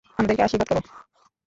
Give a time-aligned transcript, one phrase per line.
[0.19, 0.81] আমাদেরকে আশীর্বাদ করো।